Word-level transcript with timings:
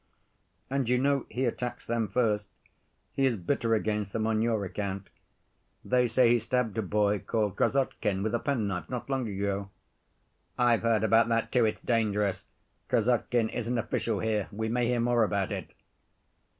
"And 0.67 0.89
you 0.89 0.97
know 0.97 1.27
he 1.29 1.45
attacks 1.45 1.85
them 1.85 2.07
first. 2.07 2.47
He 3.13 3.23
is 3.27 3.35
bitter 3.35 3.75
against 3.75 4.13
them 4.13 4.25
on 4.25 4.41
your 4.41 4.65
account. 4.65 5.11
They 5.85 6.07
say 6.07 6.29
he 6.29 6.39
stabbed 6.39 6.75
a 6.79 6.81
boy 6.81 7.19
called 7.19 7.55
Krassotkin 7.55 8.23
with 8.23 8.33
a 8.33 8.39
pen‐knife 8.39 8.89
not 8.89 9.11
long 9.11 9.27
ago." 9.29 9.69
"I've 10.57 10.81
heard 10.81 11.03
about 11.03 11.27
that 11.29 11.51
too, 11.51 11.65
it's 11.65 11.81
dangerous. 11.81 12.45
Krassotkin 12.89 13.49
is 13.49 13.67
an 13.67 13.77
official 13.77 14.21
here, 14.21 14.47
we 14.51 14.69
may 14.69 14.87
hear 14.87 14.99
more 14.99 15.23
about 15.23 15.51
it." 15.51 15.71